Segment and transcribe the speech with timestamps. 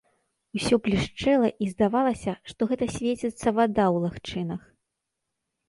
[0.59, 4.61] Усё блішчэла, і здавалася, што гэта свеціцца вада ў лагчынах.